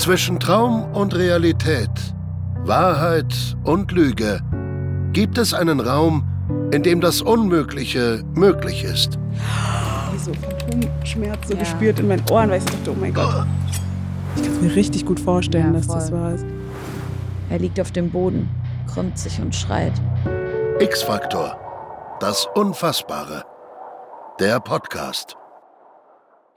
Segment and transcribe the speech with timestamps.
[0.00, 1.90] Zwischen Traum und Realität,
[2.64, 3.34] Wahrheit
[3.64, 4.40] und Lüge
[5.12, 6.26] gibt es einen Raum,
[6.72, 9.18] in dem das Unmögliche möglich ist.
[10.16, 11.60] So Phantomschmerz so ja.
[11.60, 13.46] gespürt in meinen Ohren, weil ich dachte, oh mein Gott.
[14.36, 16.32] Ich kann es mir richtig gut vorstellen, ja, dass das war.
[17.50, 18.48] Er liegt auf dem Boden,
[18.90, 19.92] krümmt sich und schreit.
[20.78, 21.60] X-Faktor.
[22.20, 23.44] Das Unfassbare.
[24.40, 25.36] Der Podcast.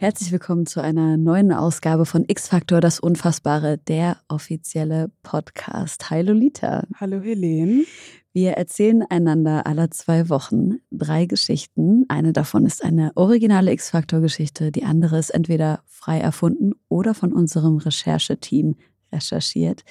[0.03, 6.09] Herzlich willkommen zu einer neuen Ausgabe von X-Faktor, das Unfassbare, der offizielle Podcast.
[6.09, 6.85] Hi Lolita.
[6.95, 7.85] Hallo Helene.
[8.33, 12.03] Wir erzählen einander alle zwei Wochen drei Geschichten.
[12.09, 17.77] Eine davon ist eine originale X-Faktor-Geschichte, die andere ist entweder frei erfunden oder von unserem
[17.77, 18.75] Rechercheteam
[19.13, 19.85] recherchiert.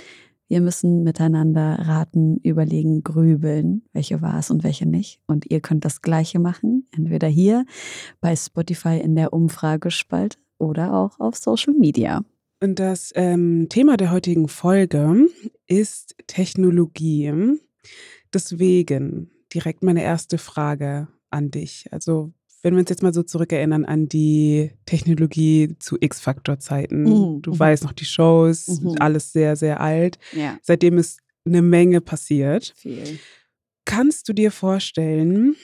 [0.52, 5.19] Wir müssen miteinander raten, überlegen, grübeln, welche war es und welche nicht.
[5.27, 7.65] Und ihr könnt das Gleiche machen, entweder hier
[8.20, 12.23] bei Spotify in der Umfragespalte oder auch auf Social Media.
[12.62, 15.27] Und das ähm, Thema der heutigen Folge
[15.69, 17.33] ist Technologie.
[18.34, 21.86] Deswegen direkt meine erste Frage an dich.
[21.92, 27.42] Also wenn wir uns jetzt mal so zurückerinnern an die Technologie zu X-Factor-Zeiten, mhm.
[27.42, 27.58] du mhm.
[27.58, 28.96] weißt noch die Shows, mhm.
[29.00, 30.18] alles sehr, sehr alt.
[30.32, 30.58] Ja.
[30.62, 32.72] Seitdem ist eine Menge passiert.
[32.77, 33.18] Viel.
[33.84, 35.56] Kannst du dir vorstellen,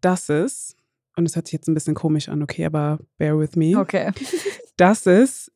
[0.00, 0.74] dass es,
[1.16, 4.10] und es hört sich jetzt ein bisschen komisch an, okay, aber bear with me, okay.
[4.76, 5.52] dass es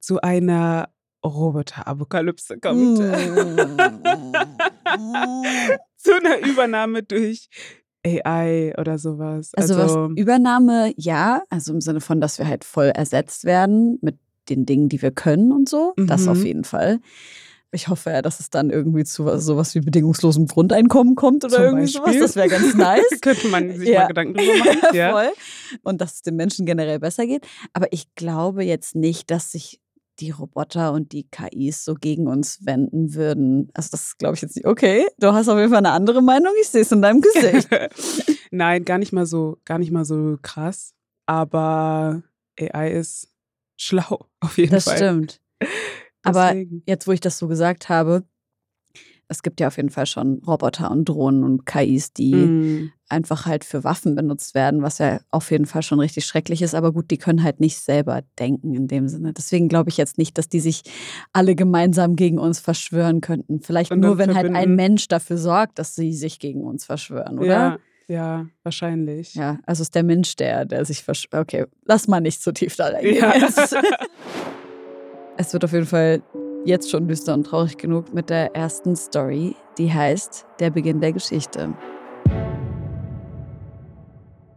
[0.00, 0.90] zu einer
[1.24, 2.98] Roboter-Apokalypse kommt.
[2.98, 3.00] Mm.
[5.96, 7.48] zu einer Übernahme durch
[8.06, 9.52] AI oder sowas.
[9.54, 13.98] Also, also was Übernahme, ja, also im Sinne von, dass wir halt voll ersetzt werden
[14.02, 15.94] mit den Dingen, die wir können und so.
[15.96, 16.06] Mhm.
[16.06, 17.00] Das auf jeden Fall.
[17.72, 21.64] Ich hoffe ja, dass es dann irgendwie zu sowas wie bedingungslosem Grundeinkommen kommt oder Zum
[21.64, 22.12] irgendwie Beispiel.
[22.12, 22.18] sowas.
[22.18, 23.20] Das wäre ganz nice.
[23.20, 24.02] Könnte man sich ja.
[24.02, 24.78] mal Gedanken drüber machen.
[24.94, 25.32] ja, voll.
[25.82, 27.44] Und dass es den Menschen generell besser geht.
[27.72, 29.80] Aber ich glaube jetzt nicht, dass sich
[30.20, 33.70] die Roboter und die KIs so gegen uns wenden würden.
[33.74, 34.66] Also das glaube ich jetzt nicht.
[34.66, 36.52] Okay, du hast auf jeden Fall eine andere Meinung.
[36.60, 37.68] Ich sehe es in deinem Gesicht.
[38.50, 40.94] Nein, gar nicht mal so, gar nicht mal so krass.
[41.26, 42.22] Aber
[42.58, 43.28] AI ist
[43.76, 44.98] schlau auf jeden das Fall.
[44.98, 45.40] Das stimmt.
[46.22, 46.54] Aber
[46.86, 48.24] jetzt, wo ich das so gesagt habe,
[49.34, 52.92] es gibt ja auf jeden Fall schon Roboter und Drohnen und KIs, die mm.
[53.08, 56.74] einfach halt für Waffen benutzt werden, was ja auf jeden Fall schon richtig schrecklich ist.
[56.74, 59.32] Aber gut, die können halt nicht selber denken in dem Sinne.
[59.32, 60.82] Deswegen glaube ich jetzt nicht, dass die sich
[61.32, 63.60] alle gemeinsam gegen uns verschwören könnten.
[63.60, 64.56] Vielleicht und nur, wenn verbinden.
[64.56, 67.46] halt ein Mensch dafür sorgt, dass sie sich gegen uns verschwören, oder?
[67.46, 67.78] Ja.
[68.06, 69.34] Ja, wahrscheinlich.
[69.34, 71.42] Ja, also ist der Mensch der, der sich verschwört.
[71.44, 73.16] Okay, lass mal nicht zu tief da reingehen.
[73.16, 73.32] Ja.
[75.38, 76.22] es wird auf jeden Fall
[76.64, 81.12] jetzt schon düster und traurig genug mit der ersten Story, die heißt Der Beginn der
[81.12, 81.74] Geschichte.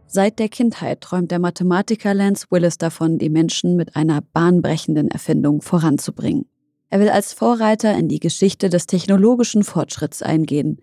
[0.06, 5.60] Seit der Kindheit träumt der Mathematiker Lance Willis davon, die Menschen mit einer bahnbrechenden Erfindung
[5.60, 6.46] voranzubringen.
[6.88, 10.80] Er will als Vorreiter in die Geschichte des technologischen Fortschritts eingehen.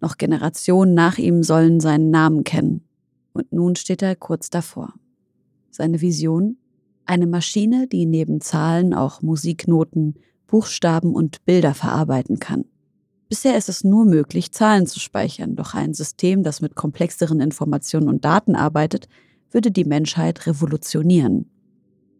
[0.00, 2.88] Noch Generationen nach ihm sollen seinen Namen kennen.
[3.32, 4.94] Und nun steht er kurz davor.
[5.70, 6.56] Seine Vision?
[7.06, 12.64] Eine Maschine, die neben Zahlen auch Musiknoten, Buchstaben und Bilder verarbeiten kann.
[13.28, 18.08] Bisher ist es nur möglich, Zahlen zu speichern, doch ein System, das mit komplexeren Informationen
[18.08, 19.08] und Daten arbeitet,
[19.50, 21.50] würde die Menschheit revolutionieren.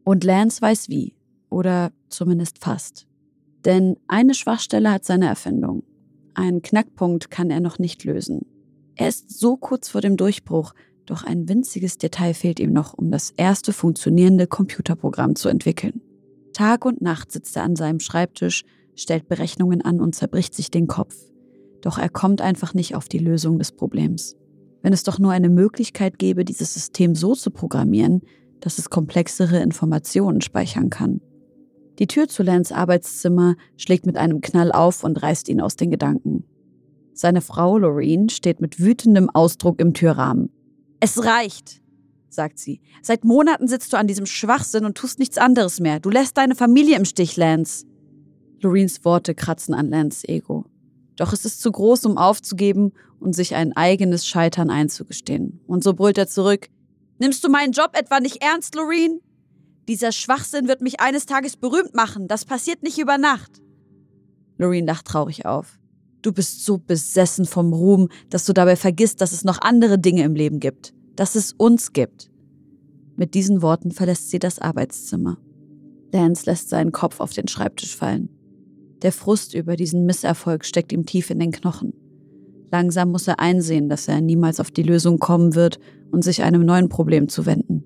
[0.05, 1.15] Und Lance weiß wie,
[1.51, 3.07] oder zumindest fast.
[3.65, 5.85] Denn eine Schwachstelle hat seine Erfindung.
[6.35, 8.47] Einen Knackpunkt kann er noch nicht lösen.
[8.97, 10.75] Er ist so kurz vor dem Durchbruch,
[11.06, 16.01] doch ein winziges Detail fehlt ihm noch, um das erste funktionierende Computerprogramm zu entwickeln.
[16.55, 20.87] Tag und Nacht sitzt er an seinem Schreibtisch, stellt Berechnungen an und zerbricht sich den
[20.87, 21.15] Kopf.
[21.83, 24.37] Doch er kommt einfach nicht auf die Lösung des Problems.
[24.81, 28.23] Wenn es doch nur eine Möglichkeit gäbe, dieses System so zu programmieren,
[28.61, 31.21] dass es komplexere Informationen speichern kann.
[31.99, 35.91] Die Tür zu Lance Arbeitszimmer schlägt mit einem Knall auf und reißt ihn aus den
[35.91, 36.45] Gedanken.
[37.13, 40.51] Seine Frau Loreen steht mit wütendem Ausdruck im Türrahmen.
[41.01, 41.83] Es reicht,
[42.34, 42.81] sagt sie.
[43.03, 46.00] Seit Monaten sitzt du an diesem Schwachsinn und tust nichts anderes mehr.
[46.00, 47.87] Du lässt deine Familie im Stich, Lance.
[48.61, 50.64] Loreens Worte kratzen an Lance Ego.
[51.17, 55.61] Doch es ist zu groß, um aufzugeben und sich ein eigenes Scheitern einzugestehen.
[55.67, 56.69] Und so brüllt er zurück.
[57.19, 59.20] Nimmst du meinen Job etwa nicht ernst, Loreen?
[59.87, 62.26] Dieser Schwachsinn wird mich eines Tages berühmt machen.
[62.26, 63.61] Das passiert nicht über Nacht.
[64.59, 65.79] Loreen lacht traurig auf.
[66.23, 70.25] Du bist so besessen vom Ruhm, dass du dabei vergisst, dass es noch andere Dinge
[70.25, 72.31] im Leben gibt dass es uns gibt.
[73.16, 75.38] Mit diesen Worten verlässt sie das Arbeitszimmer.
[76.12, 78.28] Lance lässt seinen Kopf auf den Schreibtisch fallen.
[79.02, 81.93] Der Frust über diesen Misserfolg steckt ihm tief in den Knochen.
[82.70, 85.78] Langsam muss er einsehen, dass er niemals auf die Lösung kommen wird
[86.11, 87.84] und sich einem neuen Problem zuwenden.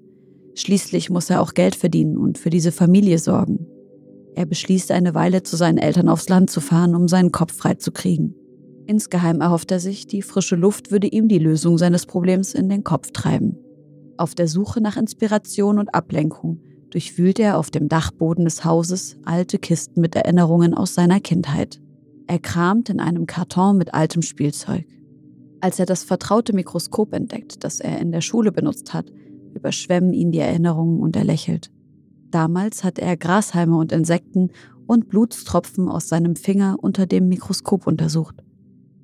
[0.54, 3.66] Schließlich muss er auch Geld verdienen und für diese Familie sorgen.
[4.34, 8.34] Er beschließt, eine Weile zu seinen Eltern aufs Land zu fahren, um seinen Kopf freizukriegen.
[8.88, 12.84] Insgeheim erhofft er sich, die frische Luft würde ihm die Lösung seines Problems in den
[12.84, 13.58] Kopf treiben.
[14.16, 19.58] Auf der Suche nach Inspiration und Ablenkung durchwühlt er auf dem Dachboden des Hauses alte
[19.58, 21.82] Kisten mit Erinnerungen aus seiner Kindheit.
[22.28, 24.86] Er kramt in einem Karton mit altem Spielzeug.
[25.60, 29.12] Als er das vertraute Mikroskop entdeckt, das er in der Schule benutzt hat,
[29.52, 31.70] überschwemmen ihn die Erinnerungen und er lächelt.
[32.30, 34.48] Damals hatte er Grashalme und Insekten
[34.86, 38.42] und Blutstropfen aus seinem Finger unter dem Mikroskop untersucht.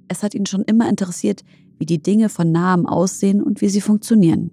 [0.08, 1.42] Es hat ihn schon immer interessiert,
[1.78, 4.50] wie die Dinge von nahem aussehen und wie sie funktionieren.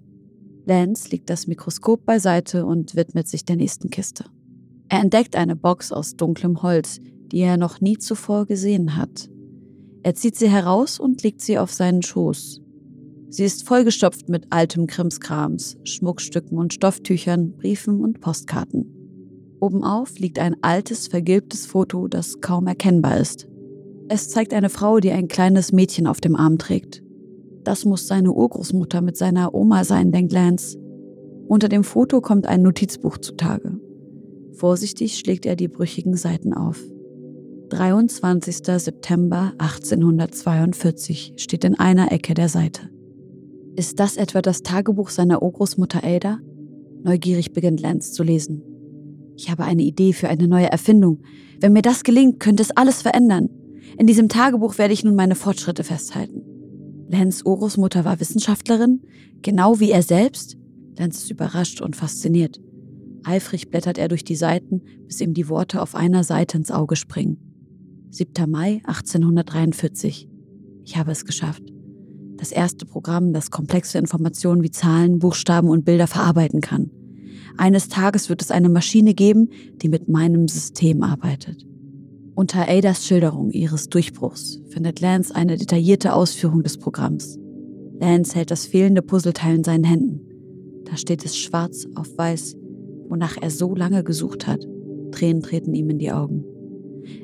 [0.64, 4.24] Lance legt das Mikroskop beiseite und widmet sich der nächsten Kiste.
[4.88, 7.00] Er entdeckt eine Box aus dunklem Holz,
[7.32, 9.28] die er noch nie zuvor gesehen hat.
[10.02, 12.60] Er zieht sie heraus und legt sie auf seinen Schoß.
[13.28, 19.56] Sie ist vollgestopft mit altem Krimskrams, Schmuckstücken und Stofftüchern, Briefen und Postkarten.
[19.60, 23.48] Obenauf liegt ein altes, vergilbtes Foto, das kaum erkennbar ist.
[24.08, 27.02] Es zeigt eine Frau, die ein kleines Mädchen auf dem Arm trägt.
[27.64, 30.78] Das muss seine Urgroßmutter mit seiner Oma sein, denkt Lance.
[31.46, 33.78] Unter dem Foto kommt ein Notizbuch zutage.
[34.52, 36.80] Vorsichtig schlägt er die brüchigen Seiten auf.
[37.70, 38.56] 23.
[38.56, 42.90] September 1842 steht in einer Ecke der Seite.
[43.76, 46.38] Ist das etwa das Tagebuch seiner Urgroßmutter Ada?
[47.02, 48.62] Neugierig beginnt Lance zu lesen.
[49.36, 51.22] Ich habe eine Idee für eine neue Erfindung.
[51.60, 53.48] Wenn mir das gelingt, könnte es alles verändern.
[53.98, 56.42] In diesem Tagebuch werde ich nun meine Fortschritte festhalten.
[57.08, 59.02] Lance Urgroßmutter war Wissenschaftlerin,
[59.42, 60.56] genau wie er selbst.
[60.98, 62.58] Lance ist überrascht und fasziniert.
[63.24, 66.96] Eifrig blättert er durch die Seiten, bis ihm die Worte auf einer Seite ins Auge
[66.96, 67.38] springen.
[68.10, 68.50] 7.
[68.50, 70.28] Mai 1843.
[70.84, 71.62] Ich habe es geschafft.
[72.36, 76.90] Das erste Programm, das komplexe Informationen wie Zahlen, Buchstaben und Bilder verarbeiten kann.
[77.56, 81.66] Eines Tages wird es eine Maschine geben, die mit meinem System arbeitet.
[82.34, 87.38] Unter Adas Schilderung ihres Durchbruchs findet Lance eine detaillierte Ausführung des Programms.
[88.00, 90.20] Lance hält das fehlende Puzzleteil in seinen Händen.
[90.86, 92.56] Da steht es schwarz auf weiß,
[93.08, 94.66] wonach er so lange gesucht hat.
[95.10, 96.44] Tränen treten ihm in die Augen.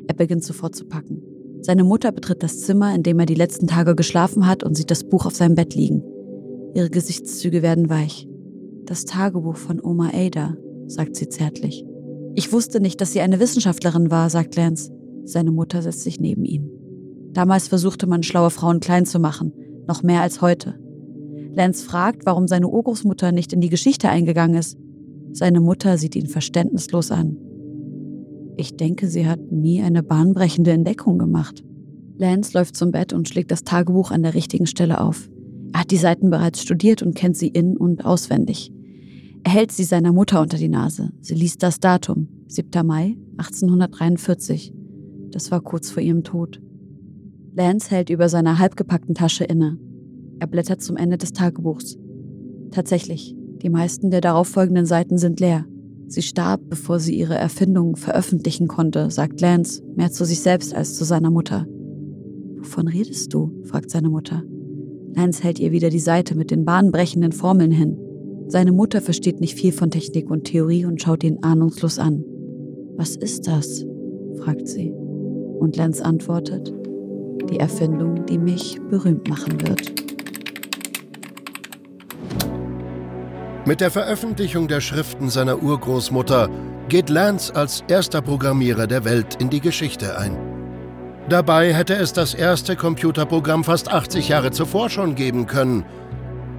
[0.06, 1.22] Er beginnt sofort zu packen.
[1.62, 4.90] Seine Mutter betritt das Zimmer, in dem er die letzten Tage geschlafen hat und sieht
[4.90, 6.02] das Buch auf seinem Bett liegen.
[6.74, 8.28] Ihre Gesichtszüge werden weich.
[8.84, 10.56] Das Tagebuch von Oma Ada,
[10.86, 11.84] sagt sie zärtlich.
[12.34, 14.92] Ich wusste nicht, dass sie eine Wissenschaftlerin war, sagt Lance.
[15.28, 16.70] Seine Mutter setzt sich neben ihn.
[17.32, 19.52] Damals versuchte man, schlaue Frauen klein zu machen,
[19.86, 20.74] noch mehr als heute.
[21.52, 24.78] Lance fragt, warum seine Urgroßmutter nicht in die Geschichte eingegangen ist.
[25.32, 27.36] Seine Mutter sieht ihn verständnislos an.
[28.56, 31.62] Ich denke, sie hat nie eine bahnbrechende Entdeckung gemacht.
[32.16, 35.28] Lance läuft zum Bett und schlägt das Tagebuch an der richtigen Stelle auf.
[35.72, 38.72] Er hat die Seiten bereits studiert und kennt sie in- und auswendig.
[39.44, 41.10] Er hält sie seiner Mutter unter die Nase.
[41.20, 42.84] Sie liest das Datum, 7.
[42.84, 44.77] Mai 1843.
[45.30, 46.60] Das war kurz vor ihrem Tod.
[47.54, 49.78] Lance hält über seiner halbgepackten Tasche inne.
[50.38, 51.98] Er blättert zum Ende des Tagebuchs.
[52.70, 55.66] Tatsächlich, die meisten der darauffolgenden Seiten sind leer.
[56.06, 60.94] Sie starb, bevor sie ihre Erfindung veröffentlichen konnte, sagt Lance, mehr zu sich selbst als
[60.94, 61.66] zu seiner Mutter.
[62.58, 63.52] Wovon redest du?
[63.64, 64.42] fragt seine Mutter.
[65.14, 67.98] Lance hält ihr wieder die Seite mit den bahnbrechenden Formeln hin.
[68.46, 72.24] Seine Mutter versteht nicht viel von Technik und Theorie und schaut ihn ahnungslos an.
[72.96, 73.84] Was ist das?
[74.38, 74.94] fragt sie.
[75.58, 76.72] Und Lance antwortet,
[77.50, 79.92] die Erfindung, die mich berühmt machen wird.
[83.64, 86.48] Mit der Veröffentlichung der Schriften seiner Urgroßmutter
[86.88, 90.36] geht Lance als erster Programmierer der Welt in die Geschichte ein.
[91.28, 95.84] Dabei hätte es das erste Computerprogramm fast 80 Jahre zuvor schon geben können.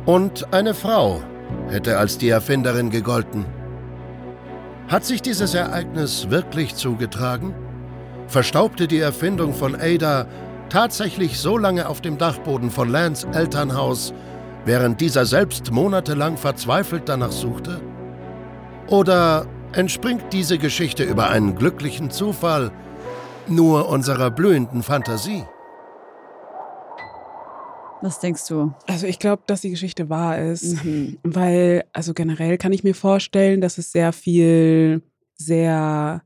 [0.05, 1.21] Und eine Frau
[1.69, 3.45] hätte als die Erfinderin gegolten.
[4.87, 7.55] Hat sich dieses Ereignis wirklich zugetragen?
[8.29, 10.27] Verstaubte die Erfindung von Ada
[10.69, 14.13] tatsächlich so lange auf dem Dachboden von Lance Elternhaus,
[14.65, 17.81] während dieser selbst monatelang verzweifelt danach suchte?
[18.87, 22.71] Oder entspringt diese Geschichte über einen glücklichen Zufall
[23.47, 25.43] nur unserer blühenden Fantasie?
[28.01, 28.73] Was denkst du?
[28.87, 31.17] Also ich glaube, dass die Geschichte wahr ist, Mhm.
[31.23, 35.01] weil, also generell kann ich mir vorstellen, dass es sehr viel,
[35.35, 36.21] sehr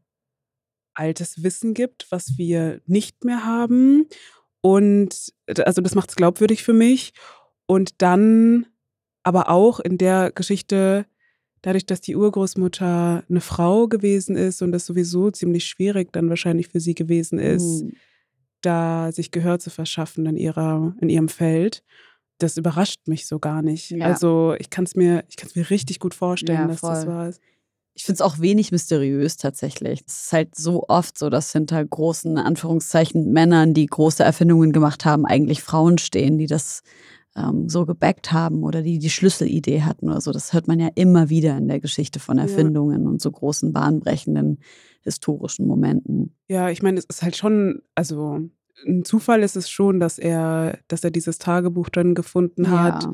[0.94, 4.08] altes Wissen gibt, was wir nicht mehr haben.
[4.62, 5.34] Und
[5.66, 7.14] also das macht es glaubwürdig für mich.
[7.66, 8.66] Und dann
[9.24, 11.06] aber auch in der Geschichte,
[11.62, 16.68] dadurch, dass die Urgroßmutter eine Frau gewesen ist und das sowieso ziemlich schwierig dann wahrscheinlich
[16.68, 17.94] für sie gewesen ist, Mhm.
[18.62, 21.84] da sich Gehör zu verschaffen in, ihrer, in ihrem Feld.
[22.38, 23.92] Das überrascht mich so gar nicht.
[23.92, 24.06] Ja.
[24.08, 27.14] Also ich kann es mir, ich mir richtig gut vorstellen, Ja, dass das voll.
[27.14, 27.42] wahr ist.
[27.96, 30.04] Ich finde es auch wenig mysteriös tatsächlich.
[30.08, 35.06] Es ist halt so oft so, dass hinter großen Anführungszeichen Männern, die große Erfindungen gemacht
[35.06, 36.82] haben, eigentlich Frauen stehen, die das
[37.36, 40.32] ähm, so gebackt haben oder die die Schlüsselidee hatten oder so.
[40.32, 43.10] Das hört man ja immer wieder in der Geschichte von Erfindungen ja.
[43.10, 44.60] und so großen bahnbrechenden
[45.02, 46.36] historischen Momenten.
[46.48, 48.40] Ja, ich meine, es ist halt schon, also
[48.86, 53.08] ein Zufall ist es schon, dass er, dass er dieses Tagebuch dann gefunden hat.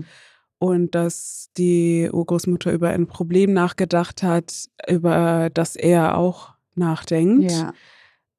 [0.60, 7.52] Und dass die Urgroßmutter über ein Problem nachgedacht hat, über das er auch nachdenkt.
[7.52, 7.74] Ja.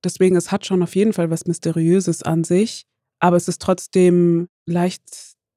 [0.05, 2.87] Deswegen, es hat schon auf jeden Fall was Mysteriöses an sich,
[3.21, 5.03] aber es ist trotzdem leicht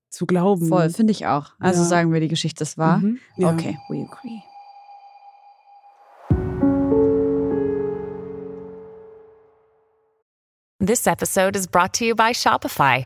[0.10, 0.67] zu glauben.
[0.67, 1.51] Voll, finde ich auch.
[1.60, 1.88] Also ja.
[1.88, 3.00] sagen wir, die Geschichte ist wahr.
[3.00, 3.51] Mhm, ja.
[3.51, 4.41] Okay, we agree.
[10.79, 13.05] This episode is brought to you by Shopify.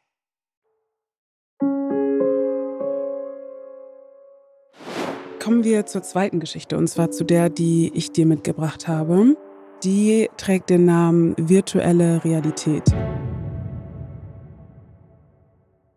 [5.41, 9.35] Kommen wir zur zweiten Geschichte, und zwar zu der, die ich dir mitgebracht habe.
[9.83, 12.83] Die trägt den Namen Virtuelle Realität.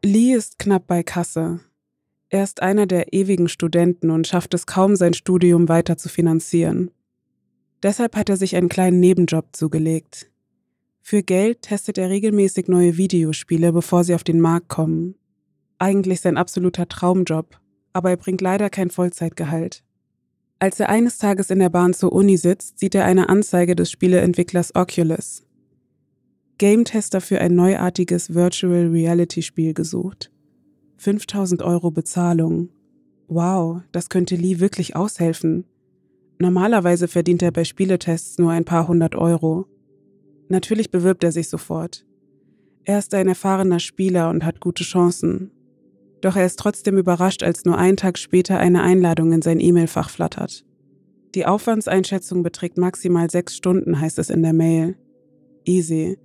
[0.03, 1.61] Lee ist knapp bei Kasse.
[2.31, 6.91] Er ist einer der ewigen Studenten und schafft es kaum, sein Studium weiter zu finanzieren.
[7.83, 10.31] Deshalb hat er sich einen kleinen Nebenjob zugelegt.
[11.03, 15.17] Für Geld testet er regelmäßig neue Videospiele, bevor sie auf den Markt kommen.
[15.79, 17.61] Eigentlich sein absoluter Traumjob,
[17.95, 19.83] aber er bringt leider kein Vollzeitgehalt.
[20.59, 23.91] Als er eines Tages in der Bahn zur Uni sitzt, sieht er eine Anzeige des
[23.91, 25.43] Spieleentwicklers Oculus.
[26.59, 30.31] Game-Tester für ein neuartiges Virtual Reality Spiel gesucht.
[30.99, 32.69] 5000 Euro Bezahlung.
[33.29, 35.65] Wow, das könnte Lee wirklich aushelfen.
[36.39, 39.67] Normalerweise verdient er bei Spieletests nur ein paar hundert Euro.
[40.49, 42.07] Natürlich bewirbt er sich sofort.
[42.85, 45.51] Er ist ein erfahrener Spieler und hat gute Chancen.
[46.25, 50.09] Doch er ist trotzdem überrascht, als nur einen Tag später eine Einladung in sein E-Mail-Fach
[50.09, 50.65] flattert.
[51.35, 54.97] Die Aufwandseinschätzung beträgt maximal sechs Stunden, heißt es in der Mail.
[55.67, 56.17] Easy.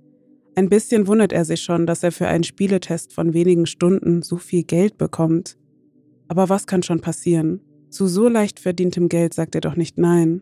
[0.54, 4.38] Ein bisschen wundert er sich schon, dass er für einen Spieletest von wenigen Stunden so
[4.38, 5.58] viel Geld bekommt.
[6.28, 7.60] Aber was kann schon passieren?
[7.90, 10.40] Zu so leicht verdientem Geld sagt er doch nicht nein.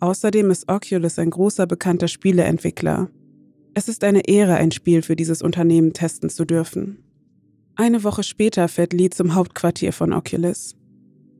[0.00, 3.08] Außerdem ist Oculus ein großer bekannter Spieleentwickler.
[3.72, 7.04] Es ist eine Ehre, ein Spiel für dieses Unternehmen testen zu dürfen.
[7.80, 10.76] Eine Woche später fährt Lee zum Hauptquartier von Oculus.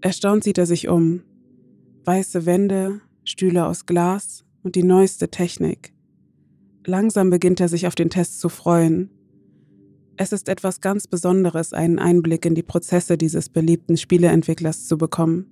[0.00, 1.20] Erstaunt sieht er sich um.
[2.06, 5.92] Weiße Wände, Stühle aus Glas und die neueste Technik.
[6.87, 9.11] Langsam beginnt er sich auf den Test zu freuen.
[10.16, 15.44] Es ist etwas ganz Besonderes, einen Einblick in die Prozesse dieses beliebten Spieleentwicklers zu bekommen.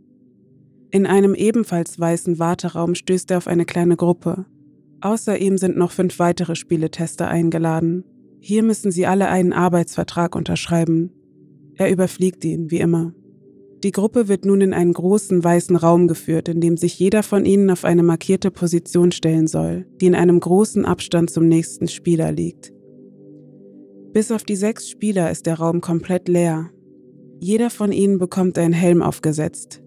[0.90, 4.46] In einem ebenfalls weißen Warteraum stößt er auf eine kleine Gruppe.
[5.02, 8.04] Außer ihm sind noch fünf weitere Spieletester eingeladen.
[8.40, 11.12] Hier müssen sie alle einen Arbeitsvertrag unterschreiben.
[11.74, 13.12] Er überfliegt ihn, wie immer.
[13.84, 17.44] Die Gruppe wird nun in einen großen weißen Raum geführt, in dem sich jeder von
[17.44, 22.32] ihnen auf eine markierte Position stellen soll, die in einem großen Abstand zum nächsten Spieler
[22.32, 22.72] liegt.
[24.12, 26.70] Bis auf die sechs Spieler ist der Raum komplett leer.
[27.38, 29.80] Jeder von ihnen bekommt einen Helm aufgesetzt.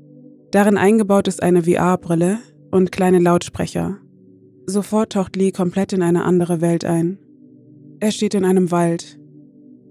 [0.51, 2.39] Darin eingebaut ist eine VR-Brille
[2.71, 3.97] und kleine Lautsprecher.
[4.67, 7.17] Sofort taucht Lee komplett in eine andere Welt ein.
[8.01, 9.19] Er steht in einem Wald.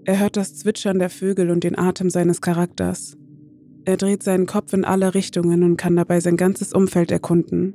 [0.05, 3.17] Er hört das Zwitschern der Vögel und den Atem seines Charakters.
[3.85, 7.73] Er dreht seinen Kopf in alle Richtungen und kann dabei sein ganzes Umfeld erkunden.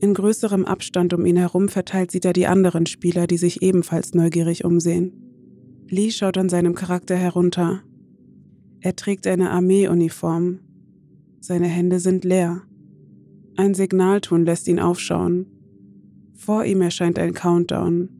[0.00, 4.12] In größerem Abstand um ihn herum verteilt sieht er die anderen Spieler, die sich ebenfalls
[4.12, 5.12] neugierig umsehen.
[5.88, 7.84] Lee schaut an seinem Charakter herunter.
[8.80, 10.58] Er trägt eine Armeeuniform.
[11.38, 12.62] Seine Hände sind leer.
[13.56, 15.46] Ein Signalton lässt ihn aufschauen.
[16.34, 18.17] Vor ihm erscheint ein Countdown.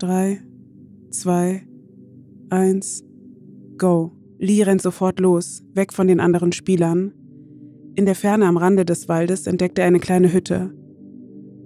[0.00, 0.40] 3,
[1.10, 1.62] 2,
[2.48, 3.04] 1,
[3.76, 4.12] go.
[4.38, 7.12] Lee rennt sofort los, weg von den anderen Spielern.
[7.96, 10.72] In der Ferne am Rande des Waldes entdeckt er eine kleine Hütte.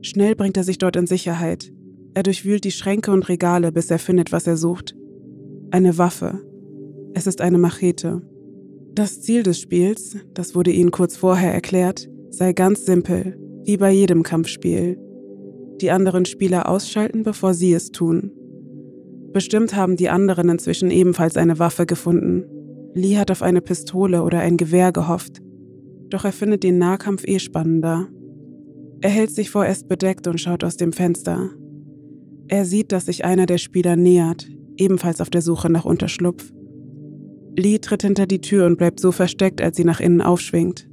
[0.03, 1.73] Schnell bringt er sich dort in Sicherheit.
[2.15, 4.97] Er durchwühlt die Schränke und Regale, bis er findet, was er sucht.
[5.71, 6.41] Eine Waffe.
[7.15, 8.21] Es ist eine Machete.
[8.95, 13.93] Das Ziel des Spiels, das wurde ihnen kurz vorher erklärt, sei ganz simpel, wie bei
[13.93, 14.99] jedem Kampfspiel
[15.81, 18.33] die anderen Spieler ausschalten, bevor sie es tun.
[19.33, 22.45] Bestimmt haben die anderen inzwischen ebenfalls eine Waffe gefunden.
[22.95, 25.41] Lee hat auf eine Pistole oder ein Gewehr gehofft.
[26.11, 28.07] Doch er findet den Nahkampf eh spannender.
[29.01, 31.51] Er hält sich vorerst bedeckt und schaut aus dem Fenster.
[32.47, 36.53] Er sieht, dass sich einer der Spieler nähert, ebenfalls auf der Suche nach Unterschlupf.
[37.57, 40.89] Lee tritt hinter die Tür und bleibt so versteckt, als sie nach innen aufschwingt.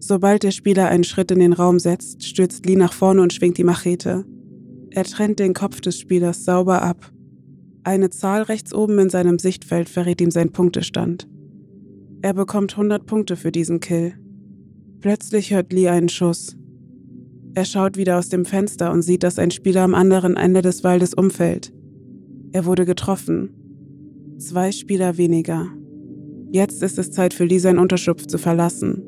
[0.00, 3.58] Sobald der Spieler einen Schritt in den Raum setzt, stürzt Lee nach vorne und schwingt
[3.58, 4.24] die Machete.
[4.90, 7.12] Er trennt den Kopf des Spielers sauber ab.
[7.82, 11.28] Eine Zahl rechts oben in seinem Sichtfeld verrät ihm seinen Punktestand.
[12.22, 14.14] Er bekommt 100 Punkte für diesen Kill.
[15.00, 16.56] Plötzlich hört Lee einen Schuss.
[17.54, 20.84] Er schaut wieder aus dem Fenster und sieht, dass ein Spieler am anderen Ende des
[20.84, 21.72] Waldes umfällt.
[22.52, 23.50] Er wurde getroffen.
[24.38, 25.66] Zwei Spieler weniger.
[26.50, 29.02] Jetzt ist es Zeit für Lee, seinen Unterschlupf zu verlassen.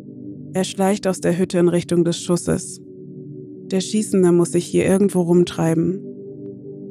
[0.52, 2.80] Er schleicht aus der Hütte in Richtung des Schusses.
[3.71, 6.00] Der Schießende muss sich hier irgendwo rumtreiben.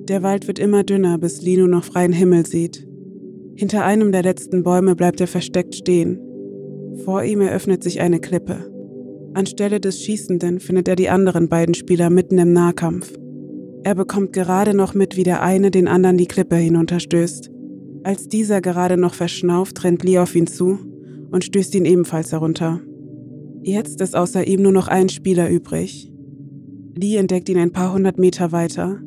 [0.08, 2.88] Der Wald wird immer dünner, bis nur noch freien Himmel sieht.
[3.56, 6.22] Hinter einem der letzten Bäume bleibt er versteckt stehen.
[7.04, 8.72] Vor ihm eröffnet sich eine Klippe.
[9.34, 13.14] Anstelle des Schießenden findet er die anderen beiden Spieler mitten im Nahkampf.
[13.84, 17.52] Er bekommt gerade noch mit, wie der eine den anderen die Klippe hinunterstößt.
[18.04, 20.80] Als dieser gerade noch verschnauft, rennt Lee auf ihn zu
[21.30, 22.80] und stößt ihn ebenfalls herunter.
[23.62, 26.12] Jetzt ist außer ihm nur noch ein Spieler übrig.
[26.96, 29.00] Lee entdeckt ihn ein paar hundert Meter weiter.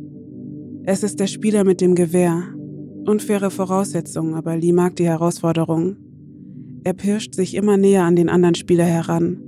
[0.84, 2.42] Es ist der Spieler mit dem Gewehr.
[3.06, 5.96] Unfaire Voraussetzungen, aber Lee mag die Herausforderung.
[6.84, 9.40] Er pirscht sich immer näher an den anderen Spieler heran.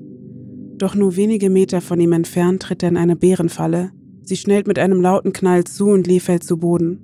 [0.78, 3.90] Doch nur wenige Meter von ihm entfernt tritt er in eine Bärenfalle.
[4.23, 6.99] Sie schnellt mit einem lauten Knall zu und Lee fällt zu Boden.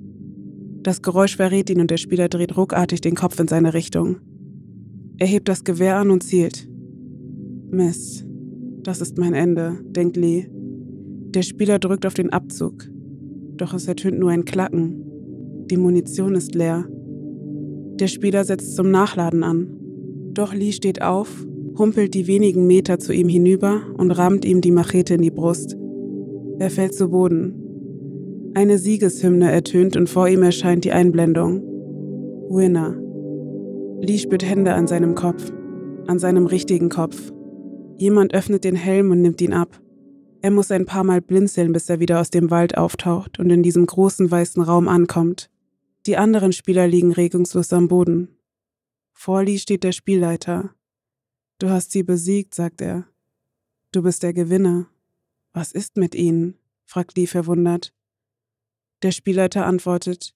[0.83, 4.17] Das Geräusch verrät ihn und der Spieler dreht ruckartig den Kopf in seine Richtung.
[5.19, 6.70] Er hebt das Gewehr an und zielt.
[7.71, 8.27] Mist,
[8.83, 10.47] das ist mein Ende, denkt Lee.
[11.35, 12.89] Der Spieler drückt auf den Abzug.
[13.57, 15.05] Doch es ertönt nur ein Klacken.
[15.71, 16.87] Die Munition ist leer.
[18.01, 19.69] Der Spieler setzt zum Nachladen an.
[20.33, 21.47] Doch Lee steht auf
[21.81, 25.77] humpelt die wenigen Meter zu ihm hinüber und rammt ihm die Machete in die Brust.
[26.59, 27.55] Er fällt zu Boden.
[28.55, 31.63] Eine Siegeshymne ertönt und vor ihm erscheint die Einblendung.
[32.51, 32.97] Winner.
[34.03, 35.51] Lee spürt Hände an seinem Kopf,
[36.07, 37.33] an seinem richtigen Kopf.
[38.01, 39.79] Jemand öffnet den Helm und nimmt ihn ab.
[40.41, 43.63] Er muss ein paar Mal blinzeln, bis er wieder aus dem Wald auftaucht und in
[43.63, 45.51] diesem großen weißen Raum ankommt.
[46.07, 48.39] Die anderen Spieler liegen regungslos am Boden.
[49.13, 50.75] Vor Lee steht der Spielleiter,
[51.59, 53.07] Du hast sie besiegt, sagt er.
[53.93, 54.87] Du bist der Gewinner.
[55.53, 56.57] Was ist mit ihnen?
[56.87, 57.93] fragt Lee verwundert.
[59.03, 60.35] Der Spielleiter antwortet,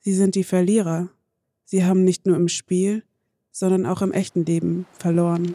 [0.00, 1.10] Sie sind die Verlierer.
[1.64, 3.04] Sie haben nicht nur im Spiel,
[3.52, 5.54] sondern auch im echten Leben verloren.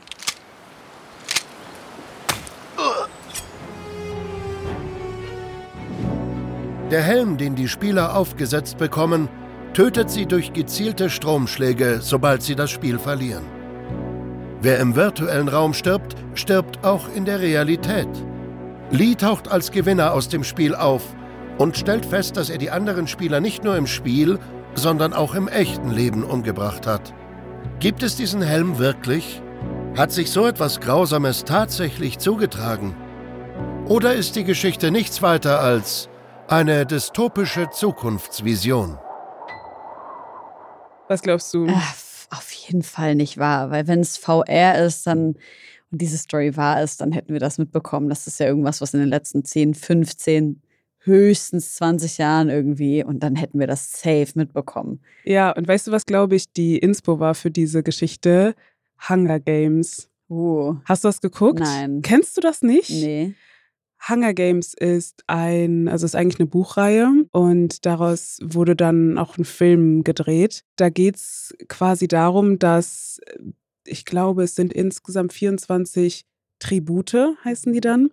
[6.95, 9.27] Der Helm, den die Spieler aufgesetzt bekommen,
[9.73, 13.43] tötet sie durch gezielte Stromschläge, sobald sie das Spiel verlieren.
[14.61, 18.07] Wer im virtuellen Raum stirbt, stirbt auch in der Realität.
[18.91, 21.03] Lee taucht als Gewinner aus dem Spiel auf
[21.57, 24.39] und stellt fest, dass er die anderen Spieler nicht nur im Spiel,
[24.75, 27.13] sondern auch im echten Leben umgebracht hat.
[27.81, 29.41] Gibt es diesen Helm wirklich?
[29.97, 32.95] Hat sich so etwas Grausames tatsächlich zugetragen?
[33.85, 36.07] Oder ist die Geschichte nichts weiter als
[36.47, 38.97] eine dystopische Zukunftsvision?
[41.07, 41.67] Was glaubst du?
[41.69, 41.95] Ach,
[42.31, 45.35] auf jeden Fall nicht wahr, weil wenn es VR ist, dann
[45.91, 48.09] und diese Story wahr ist, dann hätten wir das mitbekommen.
[48.09, 50.61] Das ist ja irgendwas, was in den letzten 10, 15,
[50.99, 54.99] höchstens 20 Jahren irgendwie und dann hätten wir das safe mitbekommen.
[55.23, 58.55] Ja, und weißt du, was glaube ich die Inspo war für diese Geschichte?
[59.07, 60.09] Hunger Games.
[60.29, 60.77] Uh.
[60.85, 61.59] Hast du das geguckt?
[61.59, 62.01] Nein.
[62.01, 62.89] Kennst du das nicht?
[62.89, 63.35] Nee.
[64.07, 69.45] Hunger Games ist ein, also ist eigentlich eine Buchreihe und daraus wurde dann auch ein
[69.45, 70.63] Film gedreht.
[70.75, 73.19] Da geht es quasi darum, dass
[73.87, 76.25] ich glaube, es sind insgesamt 24
[76.59, 78.09] Tribute, heißen die dann,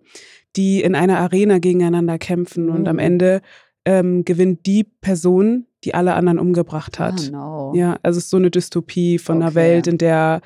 [0.55, 2.99] die in einer Arena gegeneinander kämpfen und am Mhm.
[2.99, 3.41] Ende
[3.85, 7.29] ähm, gewinnt die Person, die alle anderen umgebracht hat.
[7.33, 7.73] Oh no.
[7.75, 9.55] Ja, also es ist so eine Dystopie von einer Okay.
[9.55, 10.41] Welt, in der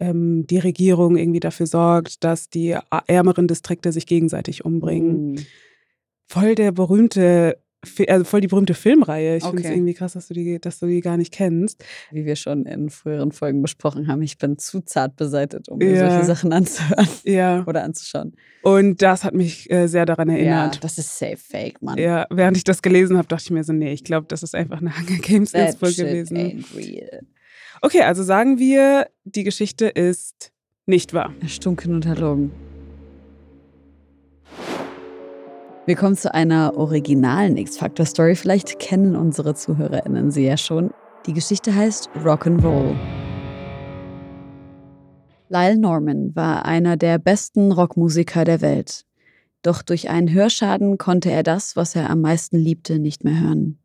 [0.00, 5.32] ähm, die Regierung irgendwie dafür sorgt, dass die ärmeren Distrikte sich gegenseitig umbringen.
[5.32, 5.38] Mm.
[6.30, 7.58] Voll der berühmte,
[8.06, 9.36] also voll die berühmte Filmreihe.
[9.38, 9.74] Ich finde es Okay.
[9.74, 11.82] irgendwie krass, dass du, die, dass du die gar nicht kennst.
[12.10, 15.92] Wie wir schon in früheren Folgen besprochen haben, ich bin zu zart beseitet, um mir
[15.94, 16.10] Ja.
[16.10, 18.34] solche Sachen anzuhören Ja, oder anzuschauen.
[18.62, 20.84] und das hat mich äh, sehr daran Ja, erinnert.
[20.84, 21.96] das ist safe fake, Mann.
[21.98, 24.54] Ja, während ich das gelesen habe, dachte ich mir so, nee, ich glaube, das ist
[24.54, 26.36] einfach eine Hunger Games Inspo gewesen.
[26.36, 27.20] ain't real.
[27.80, 30.50] Okay, also sagen wir, die Geschichte ist
[30.86, 31.32] nicht wahr.
[31.40, 32.50] Erstunken und erlogen.
[35.86, 38.34] Wir kommen zu einer originalen X-Factor-Story.
[38.34, 40.90] Vielleicht kennen unsere ZuhörerInnen sie ja schon.
[41.26, 42.94] Die Geschichte heißt Rock'n'Roll.
[45.48, 49.04] Lyle Norman war einer der besten Rockmusiker der Welt.
[49.62, 53.78] Doch durch einen Hörschaden konnte er das, was er am meisten liebte, nicht mehr hören.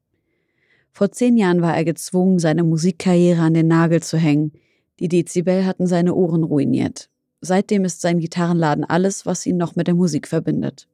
[0.96, 4.52] Vor zehn Jahren war er gezwungen, seine Musikkarriere an den Nagel zu hängen.
[5.00, 7.10] Die Dezibel hatten seine Ohren ruiniert.
[7.42, 10.88] Seitdem ist sein Gitarrenladen alles, was ihn noch mit der Musik verbindet.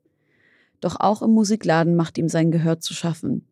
[0.79, 3.45] Doch auch im Musikladen macht ihm sein Gehör zu schaffen.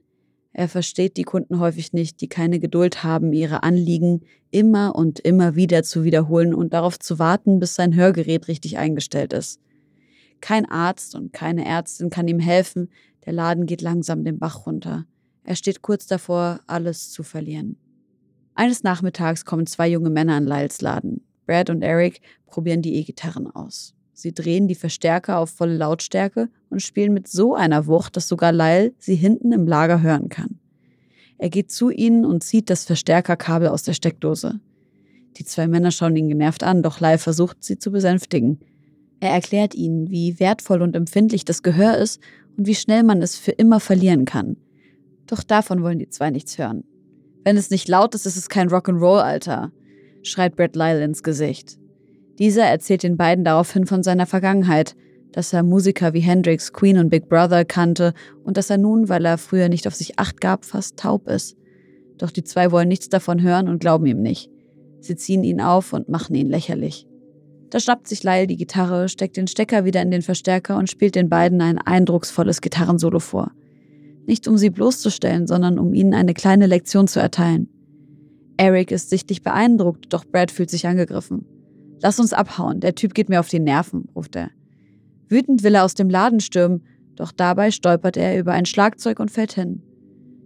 [0.53, 5.55] Er versteht die Kunden häufig nicht, die keine Geduld haben, ihre Anliegen immer und immer
[5.55, 9.59] wieder zu wiederholen und darauf zu warten, bis sein Hörgerät richtig eingestellt ist.
[10.39, 12.89] Kein Arzt und keine Ärztin kann ihm helfen,
[13.25, 15.05] der Laden geht langsam den Bach runter.
[15.47, 17.77] Er steht kurz davor, alles zu verlieren.
[18.53, 21.21] Eines Nachmittags kommen zwei junge Männer an Lyles Laden.
[21.45, 23.95] Brad und Eric probieren die E-Gitarren aus.
[24.11, 28.51] Sie drehen die Verstärker auf volle Lautstärke und spielen mit so einer Wucht, dass sogar
[28.51, 30.59] Lyle sie hinten im Lager hören kann.
[31.37, 34.59] Er geht zu ihnen und zieht das Verstärkerkabel aus der Steckdose.
[35.37, 38.59] Die zwei Männer schauen ihn genervt an, doch Lyle versucht, sie zu besänftigen.
[39.21, 42.19] Er erklärt ihnen, wie wertvoll und empfindlich das Gehör ist
[42.57, 44.57] und wie schnell man es für immer verlieren kann.
[45.27, 46.83] Doch davon wollen die zwei nichts hören.
[47.43, 49.71] Wenn es nicht laut ist, ist es kein Rock'n'Roll, Alter,
[50.23, 51.77] schreit Brad Lyle ins Gesicht.
[52.39, 54.95] Dieser erzählt den beiden daraufhin von seiner Vergangenheit,
[55.31, 58.13] dass er Musiker wie Hendrix, Queen und Big Brother kannte
[58.43, 61.55] und dass er nun, weil er früher nicht auf sich acht gab, fast taub ist.
[62.17, 64.49] Doch die zwei wollen nichts davon hören und glauben ihm nicht.
[64.99, 67.07] Sie ziehen ihn auf und machen ihn lächerlich.
[67.69, 71.15] Da schnappt sich Lyle die Gitarre, steckt den Stecker wieder in den Verstärker und spielt
[71.15, 73.51] den beiden ein eindrucksvolles Gitarrensolo vor.
[74.27, 77.69] Nicht um sie bloßzustellen, sondern um ihnen eine kleine Lektion zu erteilen.
[78.57, 81.45] Eric ist sichtlich beeindruckt, doch Brad fühlt sich angegriffen.
[82.01, 84.49] Lass uns abhauen, der Typ geht mir auf die Nerven, ruft er.
[85.29, 86.83] Wütend will er aus dem Laden stürmen,
[87.15, 89.81] doch dabei stolpert er über ein Schlagzeug und fällt hin.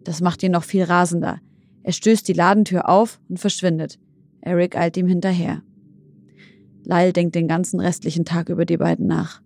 [0.04, 1.40] Das macht ihn noch viel rasender.
[1.82, 3.98] Er stößt die Ladentür auf und verschwindet.
[4.42, 5.64] Eric eilt ihm hinterher.
[6.84, 9.42] Lyle denkt den ganzen restlichen Tag über die beiden nach.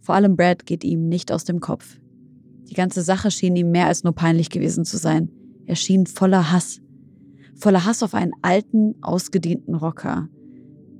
[0.00, 1.98] Vor allem Brad geht ihm nicht aus dem Kopf.
[2.68, 5.30] Die ganze Sache schien ihm mehr als nur peinlich gewesen zu sein.
[5.66, 6.80] Er schien voller Hass.
[7.54, 10.28] Voller Hass auf einen alten, ausgedienten Rocker.